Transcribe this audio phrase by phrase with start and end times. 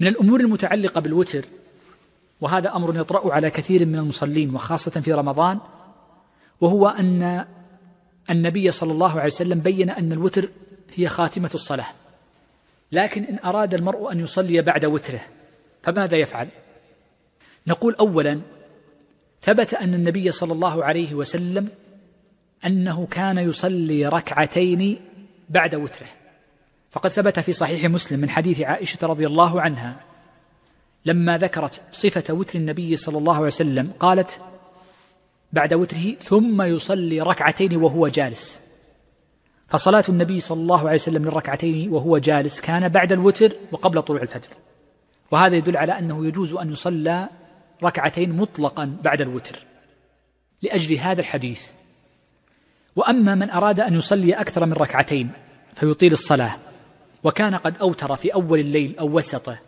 [0.00, 1.44] من الأمور المتعلقة بالوتر
[2.40, 5.58] وهذا أمر يطرأ على كثير من المصلين وخاصة في رمضان
[6.60, 7.44] وهو أن
[8.30, 10.48] النبي صلى الله عليه وسلم بين أن الوتر
[10.94, 11.86] هي خاتمة الصلاة
[12.92, 15.20] لكن إن أراد المرء أن يصلي بعد وتره
[15.82, 16.48] فماذا يفعل؟
[17.66, 18.40] نقول أولا
[19.42, 21.68] ثبت أن النبي صلى الله عليه وسلم
[22.66, 25.00] أنه كان يصلي ركعتين
[25.48, 26.08] بعد وتره
[26.90, 29.96] فقد ثبت في صحيح مسلم من حديث عائشة رضي الله عنها
[31.04, 34.40] لما ذكرت صفة وتر النبي صلى الله عليه وسلم قالت
[35.52, 38.60] بعد وتره ثم يصلي ركعتين وهو جالس.
[39.68, 44.48] فصلاة النبي صلى الله عليه وسلم للركعتين وهو جالس كان بعد الوتر وقبل طلوع الفجر.
[45.30, 47.28] وهذا يدل على أنه يجوز أن يصلى
[47.82, 49.58] ركعتين مطلقا بعد الوتر
[50.62, 51.66] لأجل هذا الحديث.
[52.96, 55.30] وأما من أراد أن يصلي أكثر من ركعتين
[55.76, 56.56] فيطيل الصلاة.
[57.24, 59.58] وكان قد أوتر في أول الليل أو وسطه.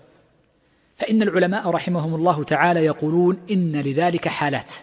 [0.97, 4.75] فإن العلماء رحمهم الله تعالى يقولون إن لذلك حالات.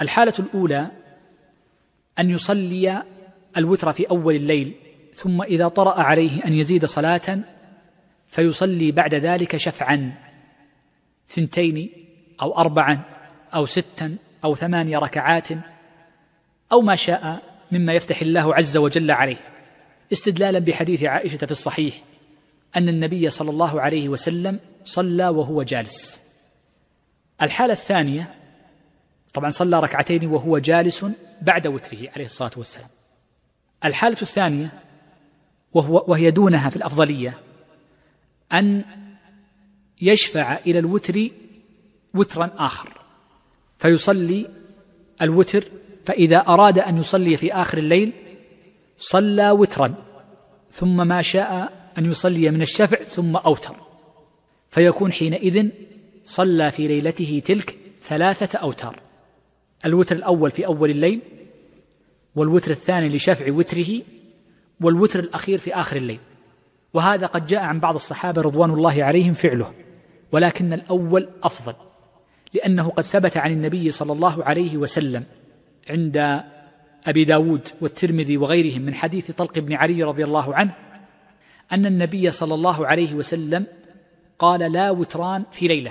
[0.00, 0.90] الحالة الأولى
[2.18, 3.02] أن يصلي
[3.56, 4.74] الوتر في أول الليل
[5.14, 7.38] ثم إذا طرأ عليه أن يزيد صلاة
[8.28, 10.14] فيصلي بعد ذلك شفعا
[11.28, 11.90] ثنتين
[12.42, 13.00] أو أربعا
[13.54, 15.48] أو ستا أو ثمانية ركعات
[16.72, 19.53] أو ما شاء مما يفتح الله عز وجل عليه.
[20.12, 22.02] استدلالا بحديث عائشة في الصحيح
[22.76, 26.20] أن النبي صلى الله عليه وسلم صلى وهو جالس.
[27.42, 28.34] الحالة الثانية
[29.34, 31.06] طبعا صلى ركعتين وهو جالس
[31.42, 32.88] بعد وتره عليه الصلاة والسلام.
[33.84, 34.72] الحالة الثانية
[35.74, 37.38] وهو وهي دونها في الأفضلية
[38.52, 38.84] أن
[40.02, 41.28] يشفع إلى الوتر
[42.14, 43.00] وترا آخر
[43.78, 44.46] فيصلي
[45.22, 45.64] الوتر
[46.06, 48.12] فإذا أراد أن يصلي في آخر الليل
[48.98, 49.94] صلى وترا
[50.70, 53.76] ثم ما شاء أن يصلي من الشفع ثم أوتر.
[54.70, 55.68] فيكون حينئذ
[56.24, 59.00] صلى في ليلته تلك ثلاثة أوتار.
[59.84, 61.20] الوتر الأول في أول الليل
[62.36, 64.02] والوتر الثاني لشفع وتره
[64.80, 66.20] والوتر الأخير في آخر الليل.
[66.94, 69.72] وهذا قد جاء عن بعض الصحابة رضوان الله عليهم فعله
[70.32, 71.74] ولكن الأول أفضل
[72.54, 75.24] لأنه قد ثبت عن النبي صلى الله عليه وسلم
[75.90, 76.44] عند
[77.06, 80.74] أبي داود والترمذي وغيرهم من حديث طلق بن علي رضي الله عنه
[81.72, 83.66] أن النبي صلى الله عليه وسلم
[84.38, 85.90] قال لا وتران في ليلة.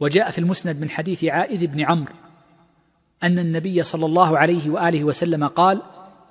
[0.00, 2.14] وجاء في المسند من حديث عائذ بن عمرو
[3.22, 5.82] أن النبي صلى الله عليه وآله وسلم قال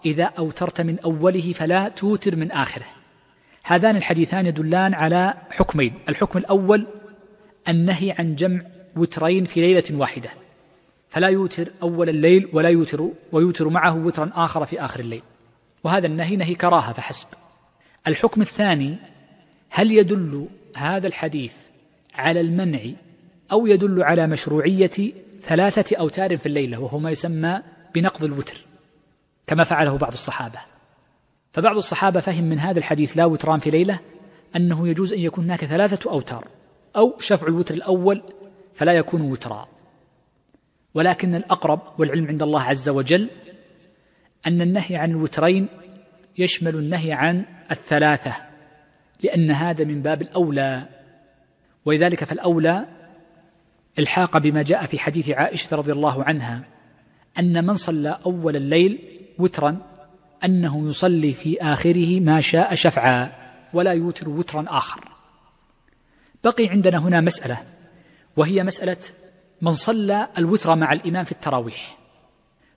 [0.06, 2.86] إذا أوترت من أوله فلا توتر من آخره.
[3.64, 5.94] هذان الحديثان يدلان على حكمين.
[6.10, 6.88] الحكم الأول
[7.70, 8.62] النهي عن جمع
[8.96, 10.30] وترين في ليلة واحدة.
[11.12, 15.22] فلا يوتر أول الليل ولا يوتر ويوتر معه وترا آخر في آخر الليل.
[15.84, 17.28] وهذا النهي نهي كراهة فحسب.
[18.08, 18.96] الحكم الثاني
[19.70, 21.56] هل يدل هذا الحديث
[22.16, 22.80] على المنع
[23.52, 27.62] أو يدل على مشروعية ثلاثة أوتار في الليلة وهو ما يسمى
[27.96, 28.66] بنقض الوتر
[29.48, 30.60] كما فعله بعض الصحابة.
[31.54, 34.00] فبعض الصحابة فهم من هذا الحديث لا وتران في ليلة
[34.56, 36.48] أنه يجوز أن يكون هناك ثلاثة أوتار
[36.96, 38.24] أو شفع الوتر الأول
[38.74, 39.68] فلا يكون وترا.
[40.94, 43.30] ولكن الأقرب والعلم عند الله عز وجل
[44.48, 45.68] أن النهي عن الوترين
[46.38, 48.36] يشمل النهي عن الثلاثة
[49.24, 50.88] لأن هذا من باب الأولى.
[51.86, 52.88] ولذلك فالأولى
[54.00, 56.64] الحاق بما جاء في حديث عائشة رضي الله عنها
[57.40, 59.00] أن من صلى أول الليل
[59.38, 59.78] وترا
[60.44, 63.32] أنه يصلي في آخره ما شاء شفعا
[63.74, 65.08] ولا يوتر وترا آخر.
[66.44, 67.58] بقي عندنا هنا مسألة
[68.38, 68.98] وهي مسألة
[69.62, 71.98] من صلى الوتر مع الإمام في التراويح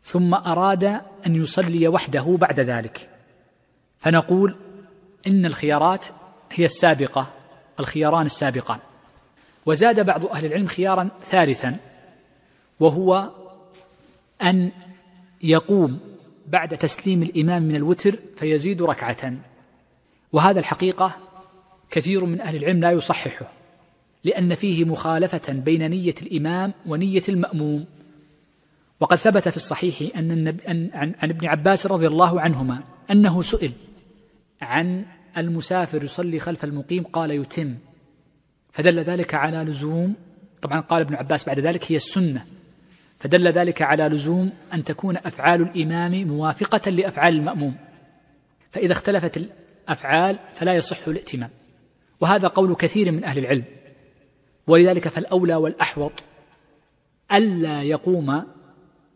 [0.04, 0.84] ثم أراد
[1.26, 3.08] أن يصلي وحده بعد ذلك.
[3.98, 4.56] فنقول
[5.26, 6.06] إن الخيارات
[6.52, 7.30] هي السابقة
[7.80, 8.78] الخياران السابقان.
[9.66, 11.76] وزاد بعض أهل العلم خيارا ثالثا
[12.80, 13.30] وهو
[14.42, 14.70] أن
[15.42, 16.00] يقوم
[16.46, 19.32] بعد تسليم الإمام من الوتر فيزيد ركعة
[20.32, 21.16] وهذا الحقيقة
[21.90, 23.63] كثير من أهل العلم لا يصححه.
[24.24, 27.84] لأن فيه مخالفة بين نية الإمام ونية المأموم.
[29.00, 30.60] وقد ثبت في الصحيح أن النب...
[30.60, 31.14] أن عن...
[31.22, 33.72] عن ابن عباس رضي الله عنهما أنه سئل
[34.60, 35.04] عن
[35.38, 37.74] المسافر يصلي خلف المقيم قال يتم
[38.72, 40.14] فدل ذلك على لزوم
[40.62, 42.44] طبعا قال ابن عباس بعد ذلك هي السنة
[43.18, 47.74] فدل ذلك على لزوم أن تكون أفعال الإمام موافقة لأفعال المأموم.
[48.70, 51.50] فإذا اختلفت الأفعال فلا يصح الائتمام.
[52.20, 53.64] وهذا قول كثير من أهل العلم.
[54.66, 56.12] ولذلك فالأولى والأحوط
[57.32, 58.42] ألا يقوم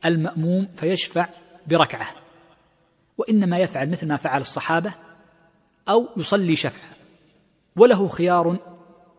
[0.05, 1.29] المأموم فيشفع
[1.67, 2.07] بركعة
[3.19, 4.95] وإنما يفعل مثل ما فعل الصحابة
[5.89, 6.91] أو يصلي شفعا
[7.77, 8.57] وله خيار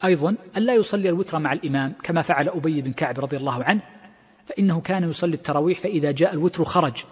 [0.04, 3.82] أيضا ألا يصلي الوتر مع الإمام كما فعل أبي بن كعب رضي الله عنه
[4.46, 7.04] فإنه كان يصلي التراويح فإذا جاء الوتر خرج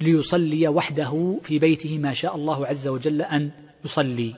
[0.00, 3.50] ليصلي وحده في بيته ما شاء الله عز وجل أن
[3.84, 4.34] يصلي.